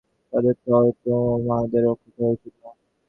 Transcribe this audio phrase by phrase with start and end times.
[0.33, 0.73] তাদের তো
[1.03, 2.69] তোমাদের রক্ষা করা উচিত, না?